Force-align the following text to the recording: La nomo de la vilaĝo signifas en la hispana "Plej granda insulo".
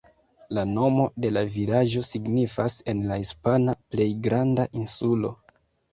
La 0.57 0.61
nomo 0.69 1.03
de 1.25 1.29
la 1.33 1.43
vilaĝo 1.57 2.01
signifas 2.09 2.77
en 2.95 3.05
la 3.11 3.19
hispana 3.25 3.77
"Plej 3.95 4.09
granda 4.29 4.67
insulo". 4.83 5.33